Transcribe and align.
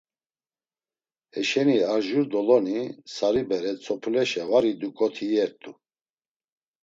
Heşeni 1.33 1.77
arjur 1.93 2.25
doloni 2.33 2.79
sari 3.15 3.43
bere 3.49 3.71
tzopuleşa 3.81 4.43
var 4.51 4.63
idu 4.71 4.89
ǩoti 4.97 5.23
iyert̆u. 5.31 5.71